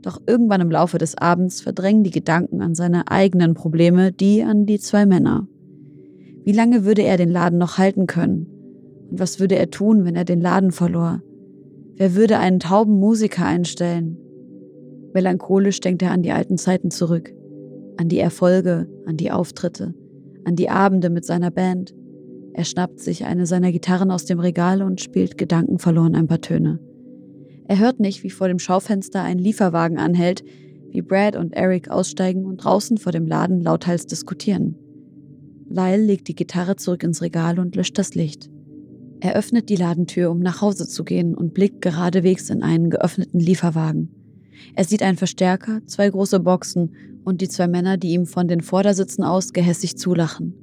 [0.03, 4.65] Doch irgendwann im Laufe des Abends verdrängen die Gedanken an seine eigenen Probleme die an
[4.65, 5.49] die zwei Männer.
[6.45, 8.47] Wie lange würde er den Laden noch halten können?
[9.11, 11.23] Und was würde er tun, wenn er den Laden verlor?
[11.97, 14.17] Wer würde einen tauben Musiker einstellen?
[15.13, 17.33] Melancholisch denkt er an die alten Zeiten zurück,
[17.97, 19.95] an die Erfolge, an die Auftritte,
[20.47, 21.93] an die Abende mit seiner Band.
[22.55, 26.79] Er schnappt sich eine seiner Gitarren aus dem Regal und spielt gedankenverloren ein paar Töne.
[27.67, 30.45] Er hört nicht, wie vor dem Schaufenster ein Lieferwagen anhält,
[30.91, 34.77] wie Brad und Eric aussteigen und draußen vor dem Laden lauthals diskutieren.
[35.69, 38.49] Lyle legt die Gitarre zurück ins Regal und löscht das Licht.
[39.19, 43.41] Er öffnet die Ladentür, um nach Hause zu gehen und blickt geradewegs in einen geöffneten
[43.41, 44.11] Lieferwagen.
[44.75, 48.61] Er sieht einen Verstärker, zwei große Boxen und die zwei Männer, die ihm von den
[48.61, 50.55] Vordersitzen aus gehässig zulachen.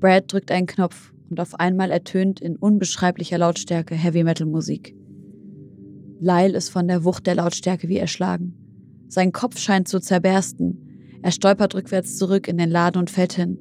[0.00, 4.94] Brad drückt einen Knopf und auf einmal ertönt in unbeschreiblicher Lautstärke Heavy Metal Musik.
[6.20, 8.54] Lyle ist von der Wucht der Lautstärke wie erschlagen.
[9.08, 11.20] Sein Kopf scheint zu zerbersten.
[11.22, 13.58] Er stolpert rückwärts zurück in den Laden und fällt hin.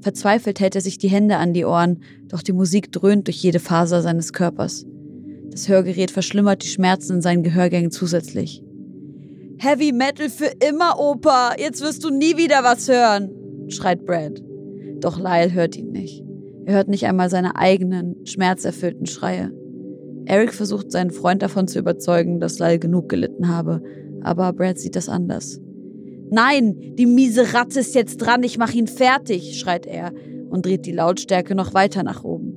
[0.00, 3.58] Verzweifelt hält er sich die Hände an die Ohren, doch die Musik dröhnt durch jede
[3.58, 4.86] Faser seines Körpers.
[5.50, 8.62] Das Hörgerät verschlimmert die Schmerzen in seinen Gehörgängen zusätzlich.
[9.64, 11.54] Heavy Metal für immer, Opa!
[11.56, 13.30] Jetzt wirst du nie wieder was hören!
[13.68, 14.42] schreit Brad.
[14.98, 16.24] Doch Lyle hört ihn nicht.
[16.66, 19.52] Er hört nicht einmal seine eigenen, schmerzerfüllten Schreie.
[20.24, 23.80] Eric versucht seinen Freund davon zu überzeugen, dass Lyle genug gelitten habe,
[24.22, 25.60] aber Brad sieht das anders.
[26.28, 30.10] Nein, die miese Ratte ist jetzt dran, ich mach ihn fertig, schreit er
[30.50, 32.56] und dreht die Lautstärke noch weiter nach oben.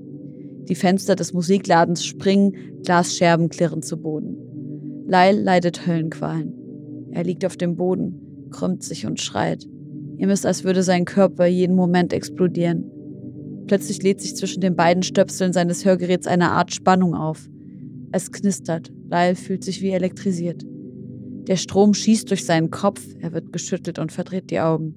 [0.68, 5.06] Die Fenster des Musikladens springen, Glasscherben klirren zu Boden.
[5.06, 6.65] Lyle leidet Höllenqualen.
[7.16, 9.66] Er liegt auf dem Boden, krümmt sich und schreit.
[10.18, 12.92] Ihm ist, als würde sein Körper jeden Moment explodieren.
[13.68, 17.50] Plötzlich lädt sich zwischen den beiden Stöpseln seines Hörgeräts eine Art Spannung auf.
[18.12, 18.92] Es knistert.
[19.10, 20.66] Lyle fühlt sich wie elektrisiert.
[21.48, 24.96] Der Strom schießt durch seinen Kopf, er wird geschüttelt und verdreht die Augen.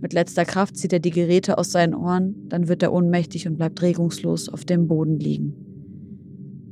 [0.00, 3.58] Mit letzter Kraft zieht er die Geräte aus seinen Ohren, dann wird er ohnmächtig und
[3.58, 5.54] bleibt regungslos auf dem Boden liegen.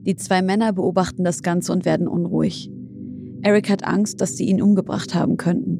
[0.07, 2.71] Die zwei Männer beobachten das Ganze und werden unruhig.
[3.45, 5.79] Eric hat Angst, dass sie ihn umgebracht haben könnten.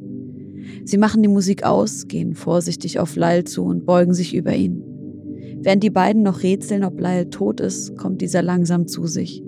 [0.85, 4.83] Sie machen die Musik aus, gehen vorsichtig auf Lyle zu und beugen sich über ihn.
[5.61, 9.41] Während die beiden noch rätseln, ob Lyle tot ist, kommt dieser langsam zu sich.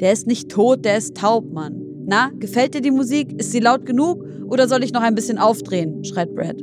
[0.00, 1.82] Der ist nicht tot, der ist taub, Mann.
[2.06, 3.38] Na, gefällt dir die Musik?
[3.38, 4.24] Ist sie laut genug?
[4.48, 6.02] Oder soll ich noch ein bisschen aufdrehen?
[6.02, 6.56] schreit Brad.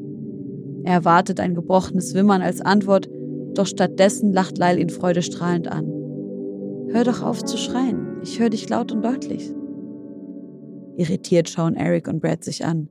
[0.84, 3.08] Er erwartet ein gebrochenes Wimmern als Antwort,
[3.54, 5.86] doch stattdessen lacht Lyle ihn freudestrahlend an.
[6.90, 8.20] Hör doch auf zu schreien.
[8.24, 9.54] Ich höre dich laut und deutlich.
[10.98, 12.90] Irritiert schauen Eric und Brad sich an.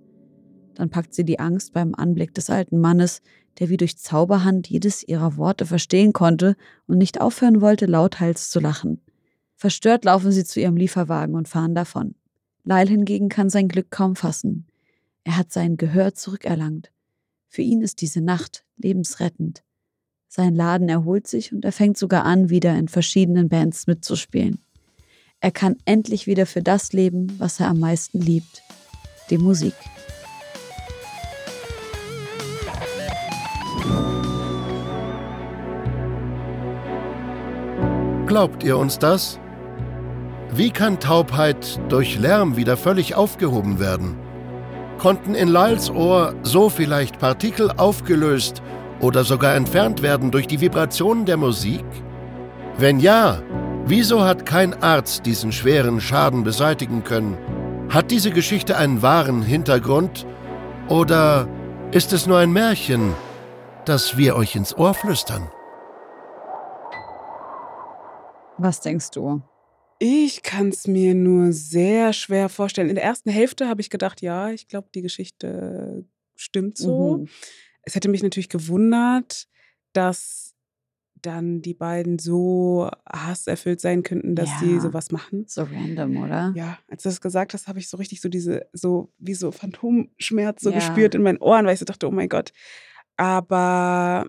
[0.74, 3.20] Dann packt sie die Angst beim Anblick des alten Mannes,
[3.58, 8.60] der wie durch Zauberhand jedes ihrer Worte verstehen konnte und nicht aufhören wollte, lauthals zu
[8.60, 9.00] lachen.
[9.56, 12.14] Verstört laufen sie zu ihrem Lieferwagen und fahren davon.
[12.64, 14.66] Lyle hingegen kann sein Glück kaum fassen.
[15.24, 16.90] Er hat sein Gehör zurückerlangt.
[17.48, 19.62] Für ihn ist diese Nacht lebensrettend.
[20.28, 24.64] Sein Laden erholt sich und er fängt sogar an, wieder in verschiedenen Bands mitzuspielen.
[25.42, 28.62] Er kann endlich wieder für das leben, was er am meisten liebt,
[29.30, 29.72] die Musik.
[38.26, 39.40] Glaubt ihr uns das?
[40.52, 44.16] Wie kann Taubheit durch Lärm wieder völlig aufgehoben werden?
[44.98, 48.60] Konnten in Lyles Ohr so vielleicht Partikel aufgelöst
[49.00, 51.84] oder sogar entfernt werden durch die Vibrationen der Musik?
[52.76, 53.42] Wenn ja,
[53.86, 57.36] wieso hat kein Arzt diesen schweren Schaden beseitigen können?
[57.88, 60.26] Hat diese Geschichte einen wahren Hintergrund
[60.88, 61.48] oder
[61.92, 63.14] ist es nur ein Märchen,
[63.84, 65.50] das wir euch ins Ohr flüstern?
[68.58, 69.42] Was denkst du?
[69.98, 72.88] Ich kann es mir nur sehr schwer vorstellen.
[72.88, 76.04] In der ersten Hälfte habe ich gedacht, ja, ich glaube, die Geschichte
[76.36, 77.18] stimmt so.
[77.18, 77.28] Mhm.
[77.82, 79.46] Es hätte mich natürlich gewundert,
[79.92, 80.49] dass
[81.22, 84.80] dann die beiden so hasserfüllt sein könnten, dass die Ja.
[84.80, 85.44] sowas machen.
[85.46, 86.52] So random, oder?
[86.56, 89.50] Ja, als du das gesagt hast, habe ich so richtig so diese, so wie so
[89.52, 90.76] Phantomschmerz so Ja.
[90.76, 92.52] gespürt in meinen Ohren, weil ich so dachte, oh mein Gott.
[93.16, 94.26] Aber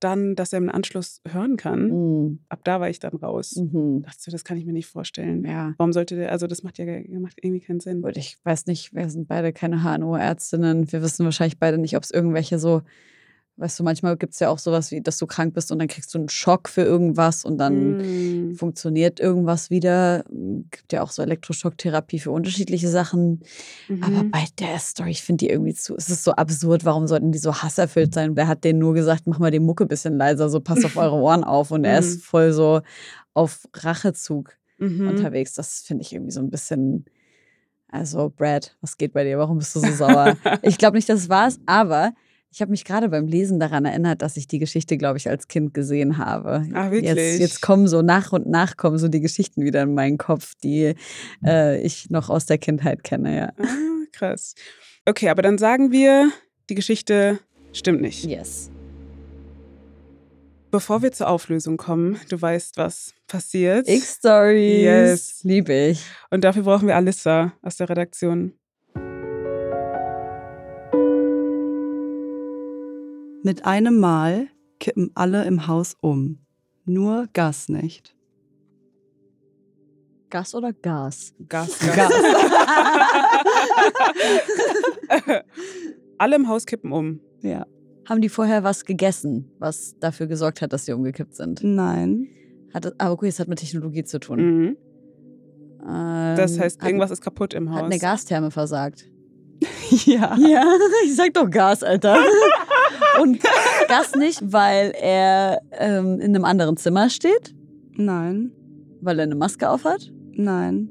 [0.00, 2.38] dann, dass er im Anschluss hören kann, Mhm.
[2.50, 3.56] ab da war ich dann raus.
[3.56, 4.02] Mhm.
[4.02, 5.44] Dachte so, das kann ich mir nicht vorstellen.
[5.44, 5.74] Ja.
[5.78, 6.84] Warum sollte der, also das macht ja
[7.18, 8.02] macht irgendwie keinen Sinn.
[8.02, 10.92] Gut, ich weiß nicht, wir sind beide keine HNO-Ärztinnen.
[10.92, 12.82] Wir wissen wahrscheinlich beide nicht, ob es irgendwelche so,
[13.56, 15.88] weißt du, manchmal gibt es ja auch sowas wie, dass du krank bist und dann
[15.88, 18.54] kriegst du einen Schock für irgendwas und dann Mm.
[18.54, 20.24] funktioniert irgendwas wieder.
[20.70, 23.40] Gibt ja auch so Elektroschocktherapie für unterschiedliche Sachen.
[24.00, 24.30] Aber Mhm.
[24.30, 27.38] bei der Story, ich finde die irgendwie zu, es ist so absurd, warum sollten die
[27.38, 28.36] so hasserfüllt sein?
[28.36, 30.96] Wer hat denen nur gesagt, mach mal die Mucke ein bisschen leiser, so passt auf
[30.96, 31.98] eure Ohren auf und er Mhm.
[32.00, 32.82] ist voll so
[33.34, 35.08] auf Rachezug Mhm.
[35.08, 35.54] unterwegs.
[35.54, 37.06] Das finde ich irgendwie so ein bisschen.
[37.88, 39.38] Also, Brad, was geht bei dir?
[39.38, 40.36] Warum bist du so sauer?
[40.62, 42.12] ich glaube nicht, dass es war's, aber
[42.50, 45.48] ich habe mich gerade beim Lesen daran erinnert, dass ich die Geschichte, glaube ich, als
[45.48, 46.66] Kind gesehen habe.
[46.72, 47.14] Ah, wirklich?
[47.14, 50.54] Jetzt, jetzt kommen so nach und nach kommen so die Geschichten wieder in meinen Kopf,
[50.62, 50.94] die
[51.44, 53.52] äh, ich noch aus der Kindheit kenne, ja.
[53.58, 54.54] Ah, krass.
[55.04, 56.30] Okay, aber dann sagen wir,
[56.70, 57.38] die Geschichte
[57.72, 58.24] stimmt nicht.
[58.24, 58.70] Yes.
[60.70, 63.88] Bevor wir zur Auflösung kommen, du weißt, was passiert.
[63.88, 64.82] X-Stories.
[64.82, 65.40] Yes.
[65.42, 66.04] Liebe ich.
[66.30, 68.52] Und dafür brauchen wir Alissa aus der Redaktion.
[73.46, 74.48] Mit einem Mal
[74.80, 76.40] kippen alle im Haus um.
[76.84, 78.16] Nur Gas nicht.
[80.30, 81.32] Gas oder Gas?
[81.48, 82.12] Gas, Gas.
[86.18, 87.20] Alle im Haus kippen um.
[87.42, 87.64] Ja.
[88.08, 91.62] Haben die vorher was gegessen, was dafür gesorgt hat, dass sie umgekippt sind?
[91.62, 92.26] Nein.
[92.74, 94.40] Hat das, aber gut, es hat mit Technologie zu tun.
[94.40, 94.76] Mhm.
[96.36, 97.76] Das Ähm, heißt, hat- irgendwas ist kaputt im Haus.
[97.78, 99.08] Hat eine Gastherme versagt.
[100.04, 100.36] ja.
[100.36, 100.64] Ja,
[101.04, 102.18] ich sag doch Gas, Alter.
[103.20, 103.40] Und
[103.88, 107.54] Gas nicht, weil er ähm, in einem anderen Zimmer steht,
[107.96, 108.52] Nein.
[109.00, 110.90] weil er eine Maske aufhat, Nein.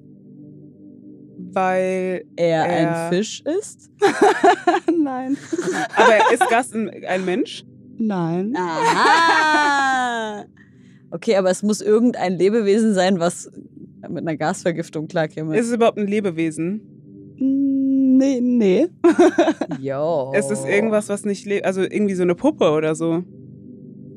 [1.51, 3.89] Weil, er Er- ein Fisch ist.
[5.03, 5.37] Nein.
[5.95, 7.63] aber ist Gas ein, ein Mensch?
[7.97, 8.53] Nein.
[8.57, 10.43] Aha!
[11.11, 13.49] Okay, aber es muss irgendein Lebewesen sein, was
[14.09, 15.57] mit einer Gasvergiftung klarkäme.
[15.57, 16.94] Ist es überhaupt ein Lebewesen?
[18.17, 18.87] Nee, nee.
[20.37, 21.65] Ist es irgendwas, was nicht lebt?
[21.65, 23.23] Also irgendwie so eine Puppe oder so?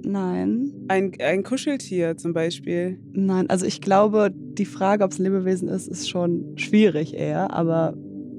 [0.04, 0.72] Nein.
[0.86, 3.00] Ein, ein Kuscheltier zum Beispiel.
[3.12, 3.50] Nein.
[3.50, 7.94] Also ich glaube, die Frage, ob es ein Lebewesen ist, ist schon schwierig eher, aber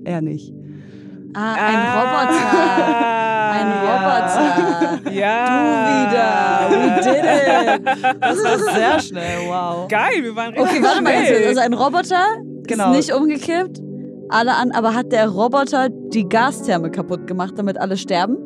[0.05, 0.53] eher nicht.
[1.35, 3.19] Ah, ein Roboter.
[3.51, 5.11] Ein Roboter.
[5.11, 6.69] Ja.
[6.69, 6.71] Du wieder.
[6.71, 8.21] We did it.
[8.21, 9.87] Das war sehr schnell, wow.
[9.89, 11.13] Geil, wir waren richtig Okay, warte mal.
[11.13, 12.23] Jetzt, also ein Roboter
[12.65, 12.91] Genau.
[12.91, 13.81] ist nicht umgekippt.
[14.29, 18.37] Alle an, aber hat der Roboter die Gastherme kaputt gemacht, damit alle sterben?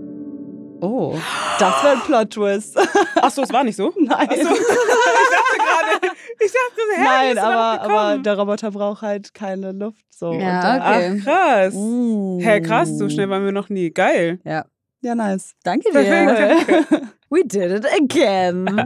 [0.81, 1.15] Oh,
[1.59, 2.77] das wäre ein Plot-Twist.
[3.21, 3.93] Achso, es war nicht so?
[3.97, 4.29] Nein.
[4.29, 4.35] Achso.
[4.41, 9.71] ich dachte gerade, ich dachte, hä, Nein, er aber, aber der Roboter braucht halt keine
[9.71, 10.03] Luft.
[10.09, 10.33] So.
[10.33, 11.19] Ja, okay.
[11.19, 11.73] Ach, krass.
[11.73, 12.39] Mm.
[12.39, 13.91] Hä, krass, so schnell waren wir noch nie.
[13.91, 14.39] Geil.
[14.43, 14.65] Ja.
[15.01, 15.53] Ja, nice.
[15.63, 16.91] Danke Perfekt.
[16.91, 17.01] dir.
[17.29, 18.85] We did it again.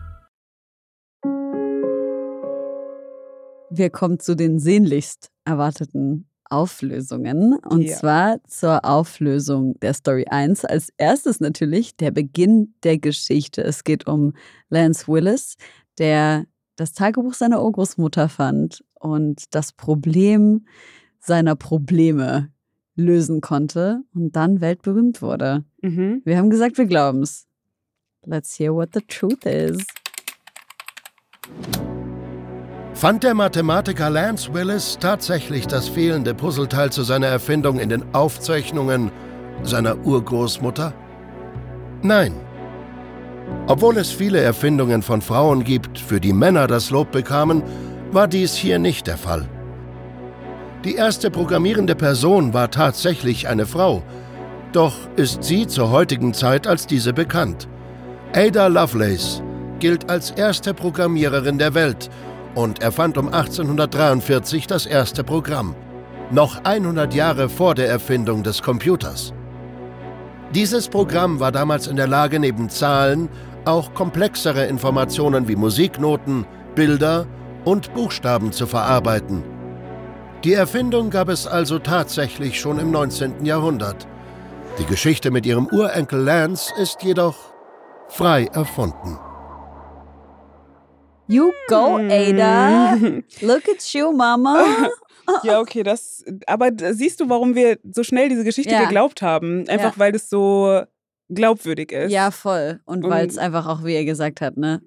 [3.73, 7.57] Wir kommen zu den sehnlichst erwarteten Auflösungen.
[7.69, 7.95] Und Ja.
[7.95, 10.65] zwar zur Auflösung der Story 1.
[10.65, 13.63] Als erstes natürlich der Beginn der Geschichte.
[13.63, 14.33] Es geht um
[14.69, 15.55] Lance Willis,
[15.97, 20.65] der das Tagebuch seiner Urgroßmutter fand und das Problem
[21.19, 22.49] seiner Probleme
[22.95, 25.63] lösen konnte und dann weltberühmt wurde.
[25.81, 26.21] Mhm.
[26.25, 27.47] Wir haben gesagt, wir glauben's.
[28.25, 29.85] Let's hear what the truth is.
[33.01, 39.11] Fand der Mathematiker Lance Willis tatsächlich das fehlende Puzzleteil zu seiner Erfindung in den Aufzeichnungen
[39.63, 40.93] seiner Urgroßmutter?
[42.03, 42.33] Nein.
[43.65, 47.63] Obwohl es viele Erfindungen von Frauen gibt, für die Männer das Lob bekamen,
[48.11, 49.49] war dies hier nicht der Fall.
[50.85, 54.03] Die erste programmierende Person war tatsächlich eine Frau,
[54.73, 57.67] doch ist sie zur heutigen Zeit als diese bekannt.
[58.33, 59.41] Ada Lovelace
[59.79, 62.11] gilt als erste Programmiererin der Welt
[62.55, 65.75] und erfand um 1843 das erste Programm,
[66.31, 69.33] noch 100 Jahre vor der Erfindung des Computers.
[70.53, 73.29] Dieses Programm war damals in der Lage, neben Zahlen
[73.65, 77.25] auch komplexere Informationen wie Musiknoten, Bilder
[77.63, 79.43] und Buchstaben zu verarbeiten.
[80.43, 83.45] Die Erfindung gab es also tatsächlich schon im 19.
[83.45, 84.07] Jahrhundert.
[84.79, 87.35] Die Geschichte mit ihrem Urenkel Lance ist jedoch
[88.07, 89.19] frei erfunden.
[91.27, 92.95] You go, Ada.
[93.41, 94.65] Look at you, Mama.
[95.43, 96.25] Ja, okay, das.
[96.47, 98.81] Aber siehst du, warum wir so schnell diese Geschichte Ja.
[98.83, 99.65] geglaubt haben?
[99.69, 99.99] Einfach Ja.
[99.99, 100.81] weil es so
[101.29, 102.11] glaubwürdig ist.
[102.11, 102.81] Ja, voll.
[102.85, 104.81] Und Und- weil es einfach auch, wie ihr gesagt habt, ne?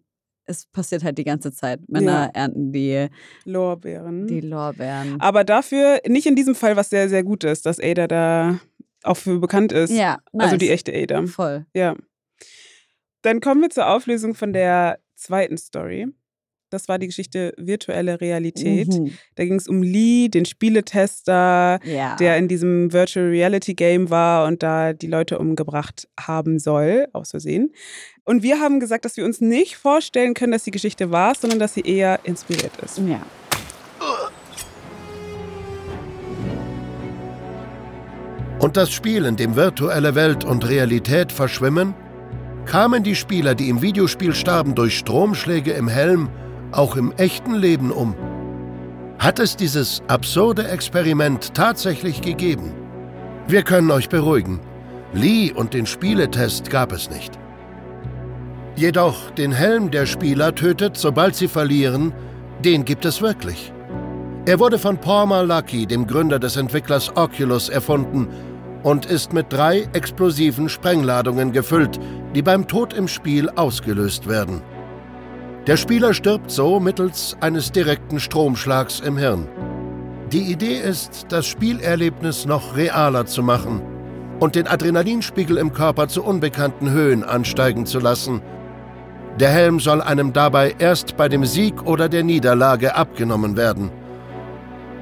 [0.44, 1.80] Es passiert halt die ganze Zeit.
[1.88, 2.42] Männer Ja.
[2.42, 3.08] ernten die,
[3.46, 4.26] Lorbeeren.
[4.26, 5.18] die Lorbeeren.
[5.20, 8.58] Aber dafür nicht in diesem Fall, was sehr, sehr gut ist, dass Ada da
[9.04, 9.90] auch für bekannt ist.
[9.92, 10.44] ja, nice.
[10.46, 11.24] Also die echte Ada.
[11.26, 11.64] Voll.
[11.74, 11.94] Ja.
[13.22, 16.08] Dann kommen wir zur Auflösung von der zweiten Story.
[16.70, 18.88] Das war die Geschichte virtuelle Realität.
[18.88, 19.12] Mhm.
[19.36, 22.16] Da ging es um Lee, den Spieletester, Ja.
[22.16, 27.30] der in diesem Virtual Reality Game war und da die Leute umgebracht haben soll, aus
[27.30, 27.72] Versehen.
[28.24, 31.42] Und wir haben gesagt, dass wir uns nicht vorstellen können, dass die Geschichte wahr ist,
[31.42, 32.98] sondern dass sie eher inspiriert ist.
[32.98, 33.20] ja.
[38.60, 41.94] und das Spiel, in dem virtuelle Welt und Realität verschwimmen,
[42.64, 46.30] kamen die Spieler, die im Videospiel starben, durch Stromschläge im Helm,
[46.76, 48.14] auch im echten Leben um.
[49.18, 52.72] Hat es dieses absurde Experiment tatsächlich gegeben?
[53.46, 54.60] Wir können euch beruhigen.
[55.12, 57.38] Lee und den Spieletest gab es nicht.
[58.76, 62.12] Jedoch den Helm der Spieler tötet, sobald sie verlieren,
[62.64, 63.72] den gibt es wirklich.
[64.46, 68.28] Er wurde von Paul Lucky, dem Gründer des Entwicklers Oculus, erfunden
[68.82, 71.98] und ist mit drei explosiven Sprengladungen gefüllt,
[72.34, 74.60] die beim Tod im Spiel ausgelöst werden.
[75.66, 79.48] Der Spieler stirbt so mittels eines direkten Stromschlags im Hirn.
[80.30, 83.80] Die Idee ist, das Spielerlebnis noch realer zu machen
[84.40, 88.42] und den Adrenalinspiegel im Körper zu unbekannten Höhen ansteigen zu lassen.
[89.40, 93.90] Der Helm soll einem dabei erst bei dem Sieg oder der Niederlage abgenommen werden.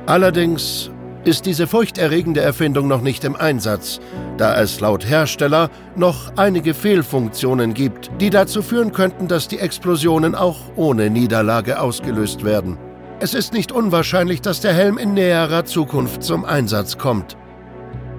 [0.06, 0.91] Allerdings
[1.24, 4.00] ist diese furchterregende Erfindung noch nicht im Einsatz,
[4.38, 10.34] da es laut Hersteller noch einige Fehlfunktionen gibt, die dazu führen könnten, dass die Explosionen
[10.34, 12.78] auch ohne Niederlage ausgelöst werden.
[13.20, 17.36] Es ist nicht unwahrscheinlich, dass der Helm in näherer Zukunft zum Einsatz kommt.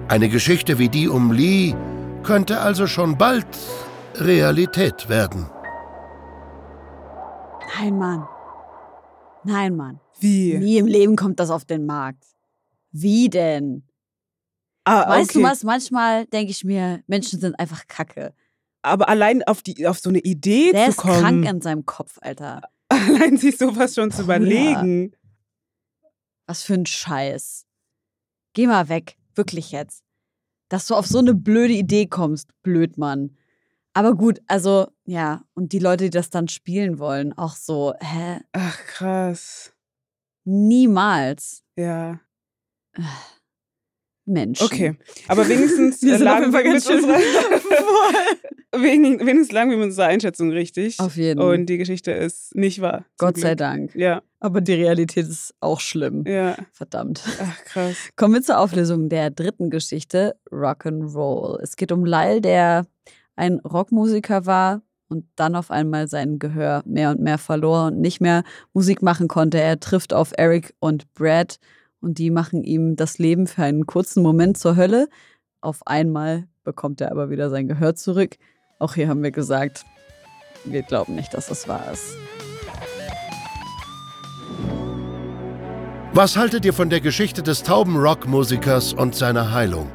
[0.08, 1.74] Eine Geschichte wie die um Lee
[2.22, 3.46] könnte also schon bald
[4.16, 5.50] Realität werden.
[7.78, 8.26] Nein, Mann.
[9.44, 10.00] Nein, Mann.
[10.20, 10.56] Wie?
[10.56, 12.33] Nie im Leben kommt das auf den Markt.
[12.96, 13.82] Wie denn?
[14.84, 15.40] Ah, Weißt okay.
[15.40, 15.64] du was?
[15.64, 18.32] Manchmal denke ich mir, Menschen sind einfach kacke.
[18.82, 21.86] Aber allein auf, die, auf so eine Idee Der zu ist kommen, krank in seinem
[21.86, 22.62] Kopf, Alter.
[22.88, 25.12] allein sich sowas schon zu überlegen.
[26.46, 27.66] Was für ein Scheiß.
[28.52, 29.16] Geh mal weg.
[29.34, 30.04] Wirklich jetzt.
[30.68, 32.50] Dass du auf so eine blöde Idee kommst.
[32.62, 33.36] Blöd, Mann.
[33.92, 35.42] Aber gut, also, ja.
[35.54, 38.40] Und die Leute, die das dann spielen wollen, auch so, hä?
[38.52, 39.72] Ach, krass.
[40.44, 41.64] Niemals.
[41.76, 42.20] Ja.
[44.26, 44.64] Menschen.
[44.64, 44.96] Okay.
[45.28, 47.04] Aber wenigstens Wir sind auf lagen jeden Fall wir ganz mit
[48.82, 50.98] wegen, wenigstens lagen wir mit unserer Einschätzung richtig.
[50.98, 51.40] Auf jeden.
[51.40, 53.04] Und die Geschichte ist nicht wahr.
[53.18, 53.54] Gott sei.
[53.54, 53.94] Dank.
[53.94, 56.24] Ja, Aber die Realität ist auch schlimm.
[56.26, 56.56] ja.
[56.72, 57.22] Verdammt.
[57.40, 57.96] Ach, krass.
[58.16, 61.60] Kommen wir zur Auflösung der dritten Geschichte, Rock'n'Roll.
[61.62, 62.86] Es geht um Lyle, der
[63.36, 68.20] ein Rockmusiker war und dann auf einmal sein Gehör mehr und mehr verlor und nicht
[68.20, 68.42] mehr
[68.72, 69.60] Musik machen konnte.
[69.60, 71.58] Er trifft auf Eric und Brad
[72.04, 75.08] und die machen ihm das Leben für einen kurzen Moment zur Hölle.
[75.60, 78.36] Auf einmal bekommt er aber wieder sein Gehör zurück.
[78.78, 79.84] Auch hier haben wir gesagt,
[80.64, 82.16] wir glauben nicht, dass das wahr ist.
[86.12, 89.90] Was haltet ihr von der Geschichte des tauben Rockmusikers und seiner Heilung?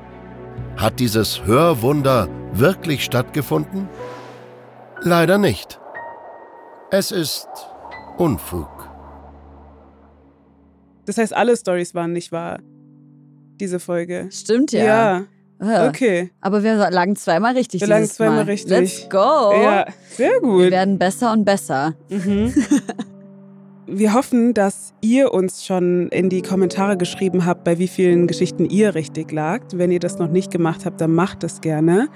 [0.76, 3.88] Hat dieses Hörwunder wirklich stattgefunden?
[5.01, 5.80] Leider nicht.
[6.91, 7.47] Es ist
[8.18, 8.79] Unfug.
[11.10, 12.60] Das heißt, alle Stories waren nicht wahr.
[13.60, 14.28] Diese Folge.
[14.32, 14.84] Stimmt ja.
[14.84, 15.26] Ja,
[15.60, 15.88] Ah.
[15.88, 16.30] okay.
[16.39, 17.82] Aber wir lagen zweimal richtig.
[17.82, 18.51] Wir lagen zweimal Mal.
[18.51, 18.70] richtig.
[18.70, 19.18] Let's go.
[19.60, 20.70] Ja, sehr Wir gut.
[20.70, 21.95] werden besser und besser.
[22.12, 22.53] Mhm.
[23.88, 28.66] Wir hoffen, dass ihr uns schon in die Kommentare geschrieben habt, bei wie vielen Geschichten
[28.66, 29.80] ihr richtig lagt.
[29.80, 32.07] Wenn ihr das noch nicht gemacht habt, dann macht es gerne.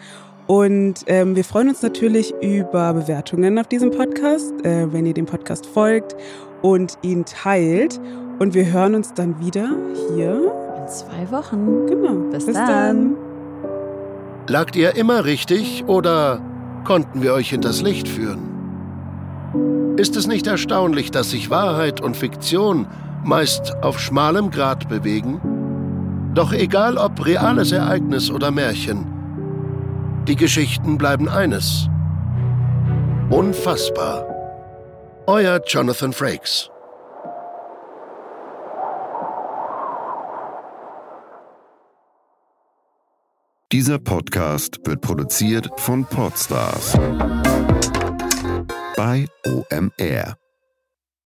[0.46, 5.26] Und ähm, wir freuen uns natürlich über Bewertungen auf diesem Podcast, äh, wenn ihr dem
[5.26, 6.16] Podcast folgt
[6.64, 8.00] und ihn teilt.
[8.40, 9.70] Und wir hören uns dann wieder
[10.16, 10.52] hier.
[10.78, 11.86] In zwei Wochen.
[11.86, 12.16] Genau.
[12.32, 13.16] Bis dann.
[14.48, 16.42] Lagt ihr immer richtig oder
[16.84, 18.54] konnten wir euch hinters Licht führen?
[19.98, 22.88] Ist es nicht erstaunlich, dass sich Wahrheit und Fiktion
[23.24, 25.40] meist auf schmalem Grat bewegen?
[26.34, 29.06] Doch egal ob reales Ereignis oder Märchen,
[30.28, 31.88] die Geschichten bleiben eines.
[33.30, 34.33] Unfassbar.
[35.26, 36.70] Euer Jonathan Frakes.
[43.72, 46.98] Dieser Podcast wird produziert von Podstars
[48.98, 50.43] bei OMR.